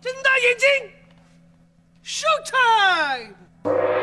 [0.00, 0.92] 睁大眼睛
[2.04, 3.97] ，show time！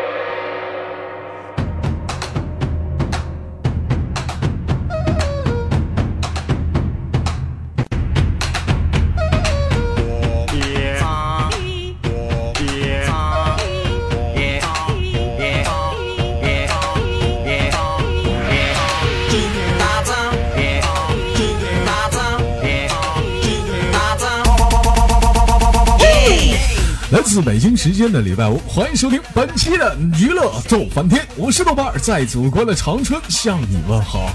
[27.35, 34.33] 自北京时间的礼拜五，欢迎收听本期的娱乐逗翻天，我是豆瓣儿，在祖国的长春向你问好。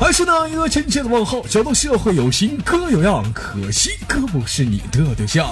[0.00, 5.46] 还是那一个亲切的问候，小豆社会有型哥有样，可惜哥不是你的对象。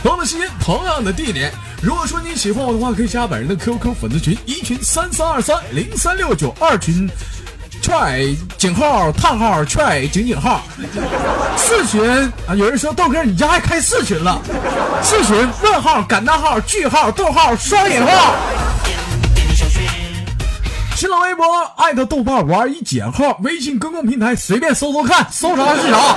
[0.00, 7.10] 同样的时间，同样的地点，如果说你喜欢我的话，可以加本人的 QQ 粉丝群，一群三三二三零三六九，二群。
[7.86, 8.20] 踹
[8.58, 10.60] 井号叹号踹井井号，
[11.56, 12.02] 四群
[12.48, 12.52] 啊！
[12.56, 14.42] 有人说豆哥，你家还开四群了？
[15.00, 18.34] 四群问号感叹号句号逗号双引号。
[20.96, 21.44] 新浪微博
[21.76, 26.16] 艾特豆瓣玩一减号，微信公共平台随便搜搜看，搜啥是啥。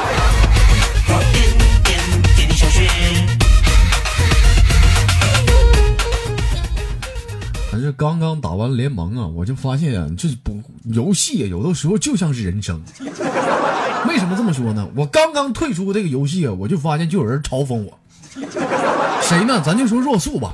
[7.91, 12.81] 刚刚打完联盟啊，我就发现啊，这不游戏有的时候就像是人生。
[14.07, 14.87] 为什么这么说呢？
[14.95, 17.99] 我刚刚退出这个游戏啊，我就发现就有人嘲讽我。
[19.21, 19.61] 谁呢？
[19.65, 20.51] 咱就说若素吧。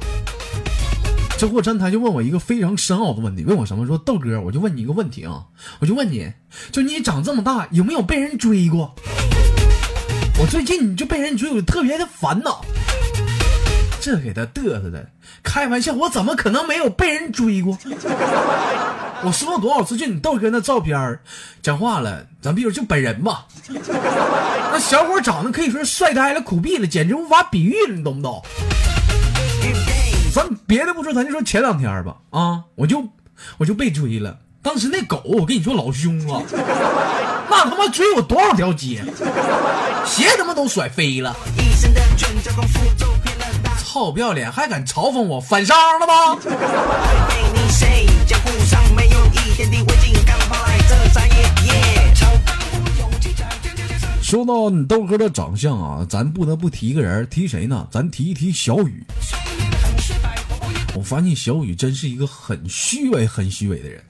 [1.37, 3.85] 这货站台就问我一个非常深奥的问题，问我什么？
[3.85, 5.43] 说豆哥，我就问你一个问题啊，
[5.79, 6.31] 我就问你，
[6.71, 8.95] 就你长这么大有没有被人追过？
[10.39, 12.63] 我最近就被人追，我特别的烦恼。
[14.05, 15.03] 这给他嘚瑟的，
[15.41, 17.75] 开玩笑，我怎么可能没有被人追过？
[19.25, 21.19] 我说了多少次，就你豆哥那照片
[21.63, 28.43] 讲话了，咱比如就本人吧， 那小伙长得可以说帅呆了、苦逼了，简直无法比喻了，你懂不懂？
[30.31, 33.03] 咱别的不说，咱就说前两天吧，啊，我就
[33.57, 36.43] 我就被追了，当时那狗，我跟你说老凶啊，
[37.49, 39.03] 那他妈追我多少条街，
[40.05, 41.35] 鞋他妈都甩飞了。
[43.95, 46.37] 臭不要脸，还敢嘲讽我，反杀了吗？
[54.21, 57.87] 说到你豆哥的长相啊，咱不得不提一个人，提谁呢？
[57.89, 59.01] 咱提一提小雨。
[60.93, 64.03] 我发现小雨真是一个很虚伪、很虚伪的人。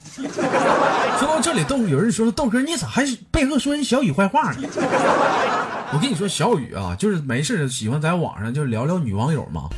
[1.18, 4.68] 说到这里，豆有人说了，豆哥你咋还背后说人小雨坏话呢？
[5.92, 9.68] 我跟你说，小雨啊，就是没事喜欢在网上就聊聊女网友嘛。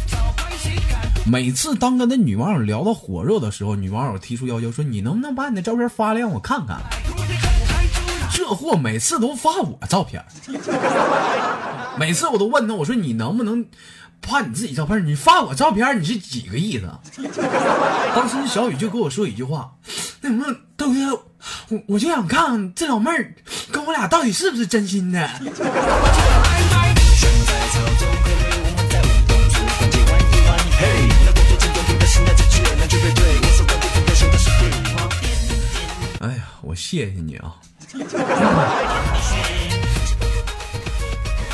[1.30, 6.78] 每次当跟那女网友聊到火热的时候，女网友提出要求说：“你能不能把你的照片发来让我看看？”
[8.32, 10.24] 这货每次都发我照片，
[11.98, 13.66] 每次我都问他：“我说你能不能
[14.22, 15.04] 发你自己照片？
[15.04, 16.88] 你发我照片，你是几个意思？”
[18.16, 19.70] 当时小雨就跟我说一句话
[20.22, 20.46] ：“那什么
[20.78, 21.22] 豆哥，
[21.68, 23.34] 我我就想看看这老妹儿
[23.70, 25.20] 跟我俩到底是不是真心的。”
[36.20, 37.54] 哎呀，我谢谢你啊！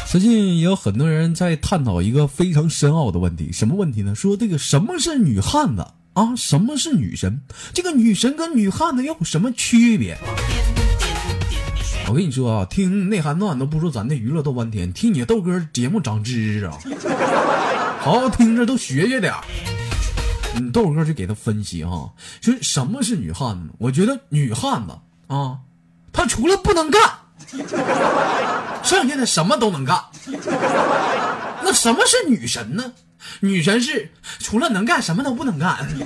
[0.08, 4.14] 最近也有很多人在探讨一个非常深奥的问题，什么问题呢？
[4.14, 6.34] 说这个什么是女汉子啊？
[6.36, 7.41] 什么是女神？
[7.72, 10.16] 这个女神跟女汉子有什么区别？
[12.08, 16.78] 我跟你说啊，听内涵段都不说咱的娱乐豆翻天，听你豆哥节目长知识啊！
[18.00, 19.42] 好好听着，都学学点儿。
[20.54, 23.70] 你豆哥就给他分析哈，说什么是女汉子？
[23.78, 24.92] 我觉得女汉子
[25.26, 25.58] 啊，
[26.12, 27.00] 她除了不能干，
[28.82, 29.98] 剩下的什么都能干。
[31.62, 32.92] 那什么是女神呢？
[33.40, 35.86] 女神是除了能干什么都不能干。
[35.94, 36.04] 你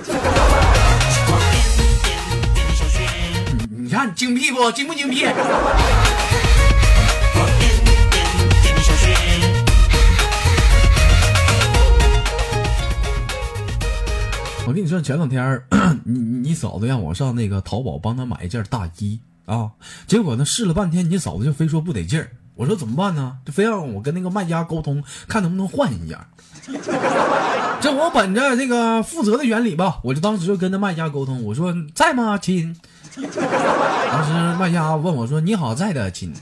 [3.83, 4.71] 你看精辟不？
[4.71, 5.25] 精不精辟？
[14.67, 15.63] 我跟你说，前两天
[16.03, 19.71] 你你嫂子让我上那个淘宝帮她买一件大衣啊，
[20.05, 22.29] 结果呢试了半天，你嫂子就非说不得劲儿。
[22.59, 23.37] 我说怎么办呢？
[23.45, 26.19] 就非让我跟那个卖家沟通，看能不能换一件。
[27.79, 32.75] 这我本着这个负责的原理吧，我就当时就跟那卖家沟通，我说在吗，亲？
[33.15, 36.33] 当时卖家问我说：“你好，在的亲。”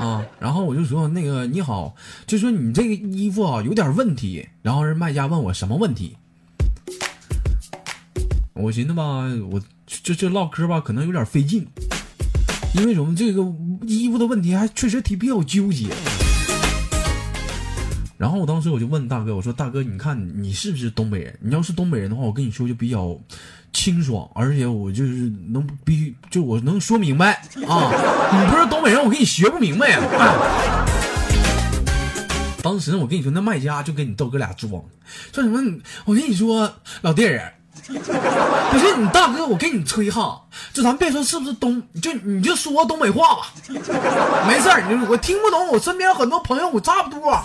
[0.00, 1.94] 啊，然后我就说那个你好，
[2.26, 4.48] 就说你这个衣服啊有点问题。
[4.62, 6.16] 然后人卖家问我什么问题？
[8.54, 11.68] 我寻思吧，我这这唠嗑吧，可能有点费劲，
[12.74, 13.14] 因为什么？
[13.14, 13.42] 这个
[13.86, 15.86] 衣服的问题还确实挺比较纠结。
[18.18, 21.38] 然后我当时我就问大哥，我说大哥，你看你是不是东北人？
[21.40, 23.16] 你要是东北人的话，我跟你说就比较
[23.72, 27.34] 清爽，而且我就是能必须就我能说明白
[27.66, 27.92] 啊。
[28.34, 30.86] 你不是东北人，我跟你学不明白呀、啊。
[32.62, 34.70] 当时我跟你说，那卖家就跟你豆哥俩装，
[35.32, 35.60] 说什么？
[36.06, 36.72] 我跟你说，
[37.02, 37.54] 老弟儿，
[37.88, 40.40] 不是你大哥，我跟你吹哈，
[40.72, 43.52] 就咱别说是不是东，就你就说东北话吧，
[44.48, 47.38] 没事儿，你我听不懂，我身边很多朋友我差不多。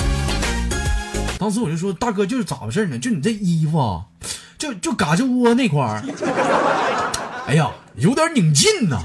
[1.37, 2.97] 当时我就说，大哥就是咋回事呢？
[2.97, 4.01] 就你这衣服啊，
[4.57, 6.03] 就就嘎吱窝那块儿，
[7.47, 9.01] 哎呀，有点拧劲呐。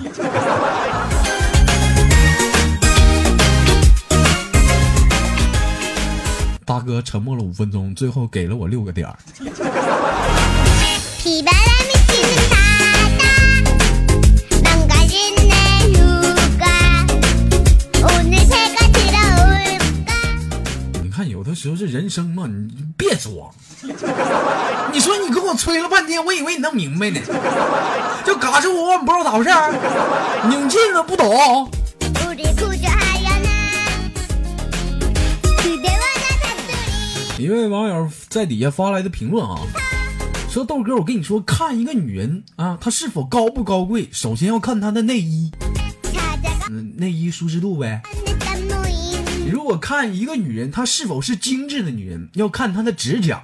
[6.66, 9.18] 大哥沉默了五分钟，最后给了我六个点儿。
[11.23, 13.23] 비바람이 치는 바다
[14.63, 15.53] 망가진 내
[15.93, 16.63] 휴가
[18.01, 20.09] 오늘 새가 들어올까
[21.03, 23.51] 你看，有的时候这人生嘛，你别装。
[24.91, 27.19] 你说你跟我吹了半天，我以为你能明白呢，
[28.25, 29.71] 就嘎吱窝，你不知道咋回事儿，
[30.49, 31.69] 拧劲了不懂。
[32.27, 33.49] 우리 구조하려나
[35.57, 39.57] 그대와 나 단둘이 一位网友在底下发来的评论啊，
[40.54, 45.50] 说豆哥，我跟你说，看一个女人啊，她是否高不高贵，首先要看她的内衣，
[46.70, 48.00] 嗯，内衣舒适度呗。
[49.50, 53.42] 如果看一个女人，她是否是精致的女人，要看她的指甲，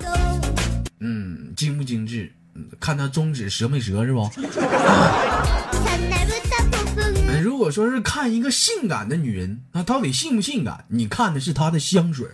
[1.00, 4.30] 嗯，精不精致，嗯，看她中指折没折，是不？
[7.42, 10.84] 如果说是看一个性感的女人，那到底性不性感？
[10.86, 12.28] 你看的是她的香水。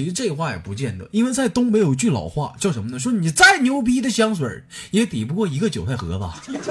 [0.00, 2.98] 其实这话也不见得因为在东北有句老话叫什么呢？
[2.98, 6.24] 说你再牛逼的香水也抵不过一个韭菜盒子。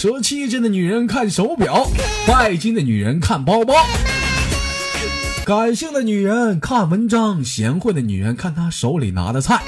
[0.00, 1.86] 说气质的女人看手表
[2.26, 3.72] 拜金的女人看包包。
[5.44, 9.62] 感性的女人看文章贤惠的女人看她手里拿的菜。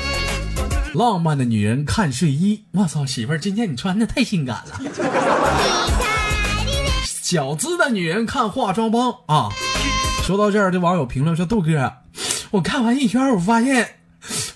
[0.92, 6.01] 浪漫的女人看睡衣我操媳妇儿今天你穿的太性感了。
[7.32, 9.48] 小资的女人看化妆包啊。
[10.22, 11.90] 说到这儿这网友评论说豆哥
[12.50, 13.88] 我看完一圈我发现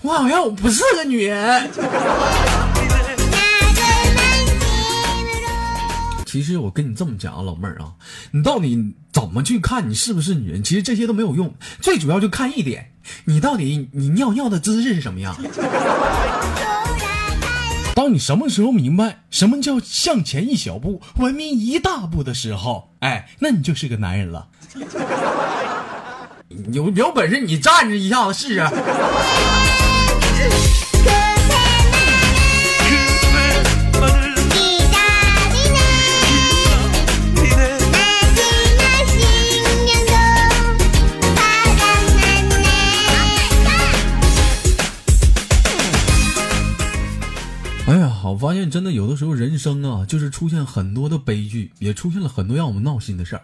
[0.03, 1.71] 我好像我不是个女人。
[6.27, 7.93] 其实我跟你这么讲啊老妹儿啊
[8.29, 11.51] 你到底怎么去看你是不是女人其实这些都没有用
[11.81, 12.91] 最主要就看一点
[13.25, 15.35] 你到底你尿尿的姿势是什么样。
[17.97, 24.49] 当你什么时候明白什么叫向前一小步文明一大步的时候哎那你就是个男人了。
[26.71, 28.61] 有有本事你站着一下子试试。
[48.57, 53.43] 现真的有的时候人生啊，就是出现很多的悲剧，也出现了很多让我们闹心的事儿。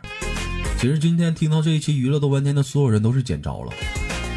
[0.78, 3.72] 其实今天听到这一期娱乐豆瓣天的所有人都是捡着了。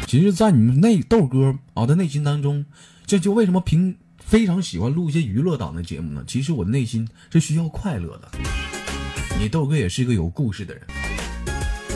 [0.07, 2.65] 其实，在你们内豆哥啊的内心当中，
[3.05, 6.23] 这就为什么平非常喜欢录一些娱乐档的节目呢？
[6.25, 8.29] 其实我内心是需要快乐的。
[9.37, 10.83] 你豆哥也是一个有故事的人。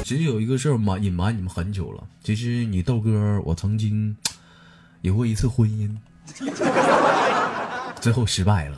[0.04, 2.04] 其实有一个事儿瞒隐瞒你们很久了。
[2.22, 4.14] 其实你豆哥，我曾经
[5.02, 5.90] 有过一次婚姻。
[8.02, 8.78] 最后失败了，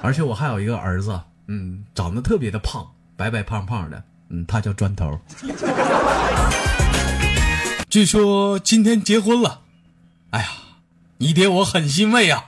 [0.00, 5.20] 而且我还有一个儿子，嗯，长得特别的胖，白白胖胖的，嗯，他叫砖头。
[7.90, 9.60] 据说今天结婚了，
[10.30, 10.48] 哎呀，
[11.18, 12.46] 你爹我很欣慰啊。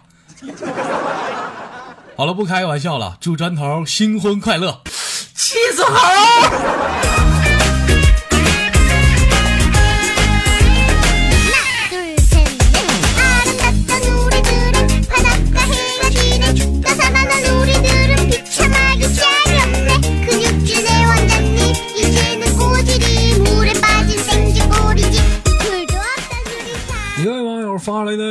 [2.17, 4.81] 好了，不开玩笑了，祝砖头新婚快乐，
[5.35, 6.86] 气死猴！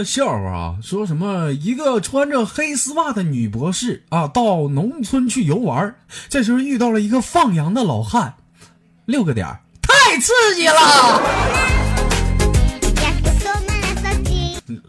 [0.06, 5.96] 笑话啊，说什么一个穿着黑丝袜的女博士啊，到农村去游玩，
[6.30, 8.36] 这时候遇到了一个放羊的老汉，
[9.06, 9.48] 六个点
[9.82, 11.22] 太刺激了。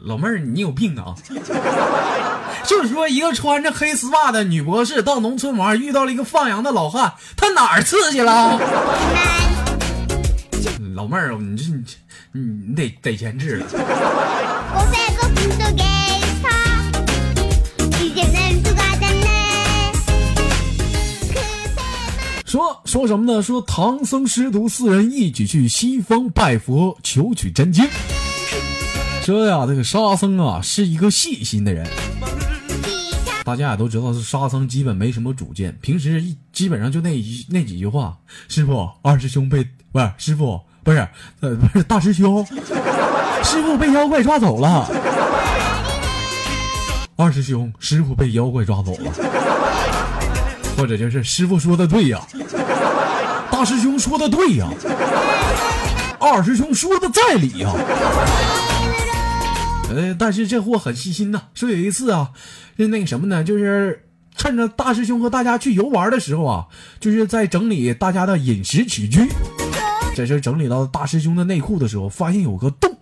[0.02, 1.14] 老妹儿，你有病啊！
[2.64, 8.58] 就是说，一个穿着黑丝袜的女博士到农村玩，遇到了一个放羊的老汉，她哪儿刺激了？
[10.94, 11.64] 老妹儿，你这
[12.32, 13.66] 你你得得先治了。
[22.46, 23.42] 说说什么呢？
[23.42, 27.84] 说唐僧师徒四人一起去西方拜佛求取真经。
[29.22, 31.86] 说呀这个沙僧啊是一个细心的人。
[33.44, 38.16] 大家也都知道是沙僧基本没什么主见平时基本上就那一那几句话。
[38.48, 41.06] 师傅二师兄被不是师傅不是
[41.40, 42.46] 呃不是大师兄。
[43.46, 44.90] 师傅被妖怪抓走了。
[47.16, 49.12] 二师兄，师傅被妖怪抓走了。
[50.76, 52.20] 或者就是师傅说的对呀，
[53.48, 54.68] 大师兄说的对呀，
[56.18, 57.72] 二师兄说的在理呀。
[59.94, 61.42] 呃，但是这货很细心呐。
[61.54, 62.30] 说有一次啊，
[62.76, 66.66] 就那个什么呢，就是趁着大师兄和大家去游玩的时候啊，
[66.98, 69.24] 就是在整理大家的饮食起居。
[70.16, 72.95] 这整理到大师兄的内裤的时候，发现有个洞，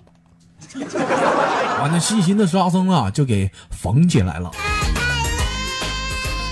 [1.85, 4.51] 完了，细心的沙僧啊就给缝起来了。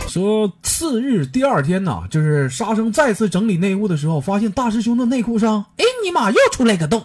[0.06, 7.02] 说次日第二天呢，就是沙僧再次整理内裤的时候，发现大师兄的内裤上，哎尼玛又出来个洞，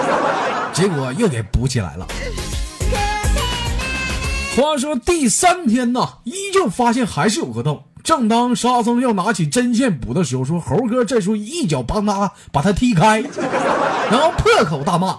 [0.72, 2.06] 结果又给补起来了。
[4.56, 7.84] 话说第三天呢，依旧发现还是有个洞。
[8.02, 13.20] 正当沙僧要拿起针线补的时候，说猴哥这时候一脚帮他把他踢开，
[14.10, 15.18] 然后破口大骂：“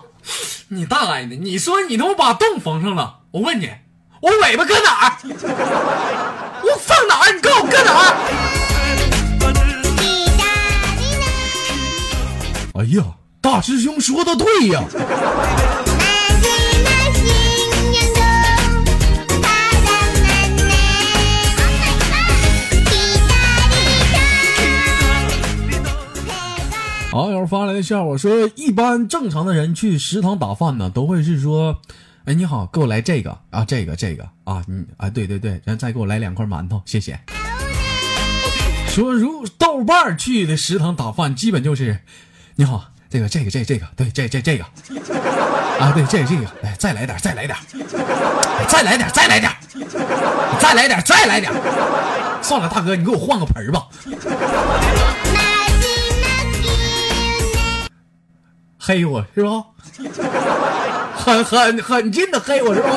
[0.71, 1.35] 你大爷的！
[1.35, 3.71] 你说你都把洞缝上了，我问你，
[4.21, 5.17] 我尾巴搁哪儿？
[6.61, 7.31] 我放哪儿？
[7.33, 8.13] 你告诉我搁哪儿？”
[12.79, 13.03] 哎呀，
[13.41, 14.83] 大师兄说的对呀。
[27.50, 31.75] 发来的笑话说：“一般正常的人去食堂打饭呢，都会是说，
[32.25, 33.38] 哎，你好，给我来这个。
[33.50, 34.24] 啊，这个这个。
[34.44, 37.20] 啊，你啊，对对对，然后再给我来两块馒头，谢谢。”
[38.88, 42.00] 说如豆瓣去的食堂打饭，基本就是，
[42.56, 44.63] 你好，这个这个这这个，对，这这这个，
[45.79, 47.58] 啊，对，这这个，哎，再来点，再来点，
[48.68, 49.51] 再来点，再来点，
[50.60, 51.51] 再来点，再来点。
[52.41, 53.88] 算了，大哥，你给我换个盆吧。
[58.89, 59.63] 黑我是吧？
[61.13, 62.89] 很很很近的黑我是吧？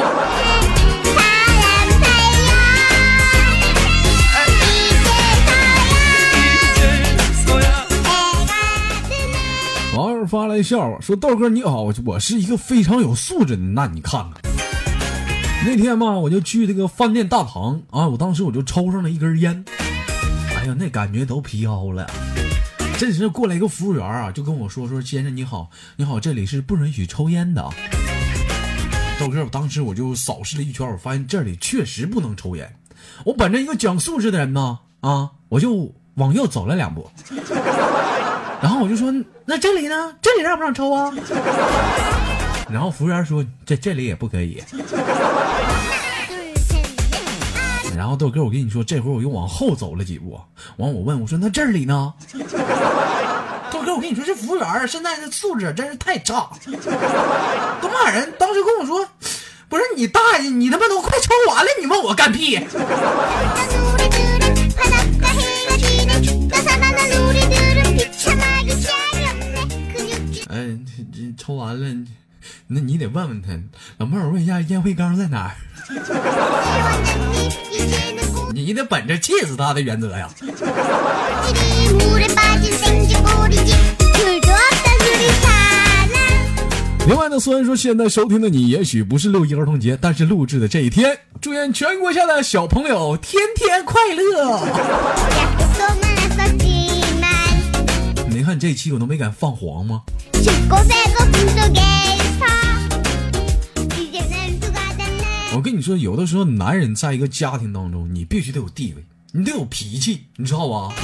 [9.94, 13.62] 网友发来笑话说：“豆哥你好，我是一个非常有素质的。
[13.62, 14.50] 那你看看，
[15.66, 19.62] 那天嘛，我就去这个饭店大堂啊，我当时我就抽上了一根烟，
[20.56, 22.10] 哎呀，那感觉都飘了。
[22.98, 27.74] 这时过来一个服务员啊，就跟我说：“说先生你好，你好，这里是不允许抽烟的啊。”
[29.18, 32.76] 豆哥，我当时我就扫视了一圈，我发现这里确实不能抽烟。
[33.24, 37.10] 我本着一个讲素质的人呢，啊，我就往右走了两步，
[38.60, 39.12] 然后我就说
[39.44, 40.14] ：“那这里呢？
[40.22, 41.12] 这里让不让抽啊？”
[42.70, 44.62] 然后服务员说：“这这里也不可以。”
[48.02, 50.32] 然后豆哥，我跟你说，这会儿我又往后走了几步，
[50.76, 52.12] 完我问我说：“那这里呢？”
[53.70, 56.50] 豆哥，我跟你说，这服务员现在的素质真是太差，
[57.80, 58.34] 都骂人。
[58.40, 59.06] 当时跟我说
[59.70, 62.56] ：“不是你大爷，你他妈都快抽完了，你问我干屁？”
[70.50, 70.76] 哎，
[71.14, 71.86] 这抽完了，
[72.66, 73.48] 那你得问问他，
[73.98, 75.52] 老妹儿，问一下烟灰缸在哪儿？
[78.54, 80.28] 你得本着气死他的原则呀。
[87.06, 94.60] 另外呢，虽然说现在收听的你也许不是六一儿童节，但是录制的这一天，祝愿全国下的小朋友天天快乐。
[98.28, 100.02] 你看这期我都没敢放黄吗？
[105.54, 110.94] 我跟你说，有的时候男人在一个家庭当中，你必须得有地位，你得有脾气，你知道吧？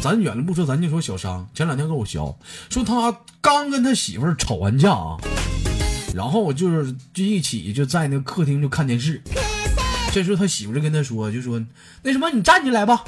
[0.00, 2.18] 咱远了不说，咱就说小商，前两天跟我学，
[2.70, 5.16] 说他刚跟他媳妇吵完架啊，
[6.14, 9.20] 然后就是就一起就在那个客厅就看电视，
[10.12, 11.60] 这时候他媳妇就跟他说，就说
[12.04, 13.04] 那什么，你站起来吧。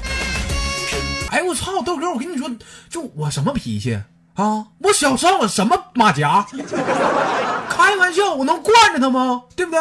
[1.29, 2.51] 哎我操，豆哥，我跟你说，
[2.89, 4.01] 就我什么脾气
[4.33, 4.67] 啊？
[4.79, 6.45] 我小商我什么马甲？
[7.85, 9.43] 开玩笑，我能惯着他吗？
[9.55, 9.79] 对不对？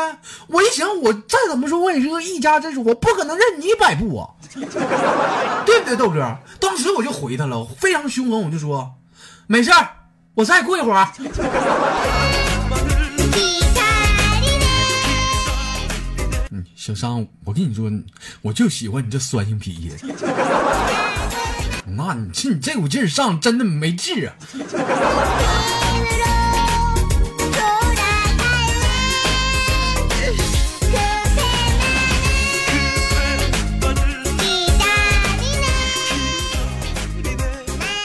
[0.48, 4.28] 我一想，我再怎么说，我也是个一家之主，我不可能任你摆布啊，
[5.64, 6.36] 对不对，豆哥？
[6.60, 8.92] 当时我就回他了，非常凶狠，我就说，
[9.46, 9.88] 没事儿，
[10.34, 11.08] 我再过一会儿。
[16.50, 17.90] 嗯，小商，我跟你说，
[18.42, 19.92] 我就喜欢你这酸性脾气。
[21.96, 24.34] 那你这你这股劲儿上，真的没治啊！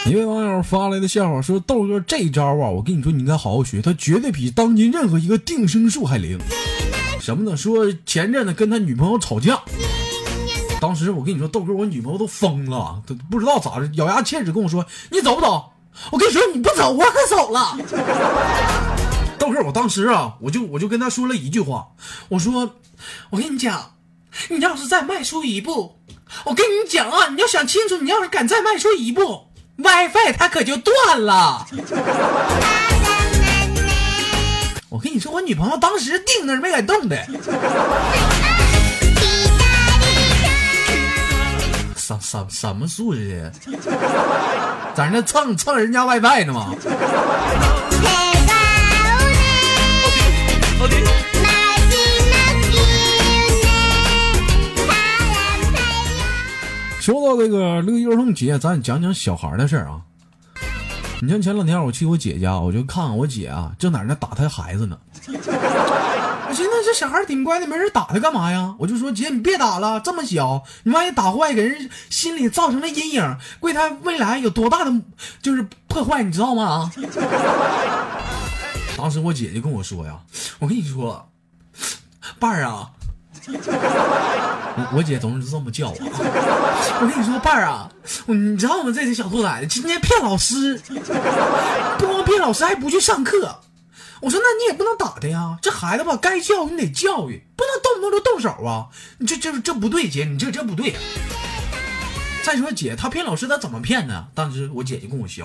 [0.09, 6.39] 一位网友发来的笑话说：“豆哥这招啊，我跟你说，你应该好好学，他绝对比当今任何一个定身术还灵。
[7.19, 7.57] 什么呢？
[7.57, 9.61] 说前阵子跟他女朋友吵架，
[10.79, 15.73] 当时我跟你说，豆哥，我女朋友都疯了，都不知道咋着，咬牙切齿跟我说：‘你走不走？’
[16.09, 17.77] 我跟你说，你不走，我可走了。
[19.37, 21.85] 豆哥，我当时啊，我就我就跟他说了一句话，
[22.29, 22.75] 我说：
[23.29, 23.91] 我跟你讲，
[24.47, 25.97] 你要是再迈出一步，
[26.45, 29.46] 我跟你讲啊，你要想清楚，你要是敢再迈出一步
[29.77, 31.65] ，WiFi 它可就断了。
[34.89, 37.17] 我跟你说，我女朋友当时定那儿没敢动的。
[41.95, 43.71] 什什什么素质的？
[44.95, 46.73] 在那蹭蹭人家 WiFi 呢吗？
[57.07, 60.01] 说到这个六一儿童节，咱讲讲小孩的事儿啊。
[61.21, 64.99] 你像前两天我去我姐家，我就看我姐啊，正在那打她孩子呢。
[65.25, 68.75] 我寻思这小孩挺乖的，没人打他干嘛呀？
[68.77, 74.93] 我就说姐，你别打了，这么小，你万一打坏，给人心里造成了阴影，为他未来有多大的
[75.41, 76.91] 就是破坏，你知道吗？
[78.97, 80.19] 当时我姐就跟我说呀，
[80.59, 81.25] 我跟你说，
[82.37, 82.91] 伴儿啊，
[84.93, 85.95] 我姐总是这么叫我。
[87.01, 87.89] 我跟你说，伴儿啊，
[88.27, 88.91] 你知道吗？
[88.93, 90.77] 这些小兔崽子今天骗老师，
[91.97, 93.59] 不光骗老师，还不去上课。
[94.19, 98.87] 我说，那你也不能打他呀，这孩子吧，该教育你得教育，不能动不动就动手啊！
[99.19, 100.95] 你这这这不对，姐，你这这不对。
[102.43, 104.27] 再说姐，他骗老师，他怎么骗呢？
[104.33, 105.43] 当时我姐就跟我学，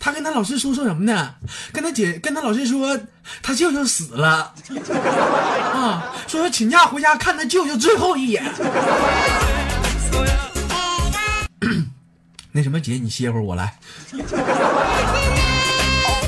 [0.00, 1.34] 他跟他老师说说什么呢？
[1.72, 2.98] 跟他姐跟他老师说，
[3.42, 4.54] 他舅舅死了，
[5.72, 8.44] 啊，说请假回家看他舅舅最后一眼。
[12.52, 13.78] 那什么姐，你歇会儿，我来。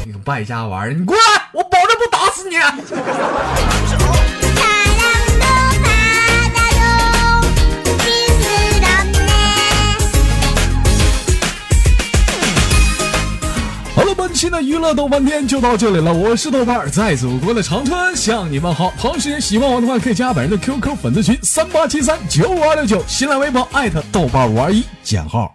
[0.05, 2.57] 你个败家玩意儿，你过来，我保证不打死你。
[14.41, 18.91] 期的娱乐豆瓣天就到这里了，我是豆瓣儿，在祖国的长春向你们好。
[18.99, 25.55] 同时喜欢我的话，可以加本人的 QQ 粉丝群三八七三九五二六九，新浪微博艾特豆瓣五二一减号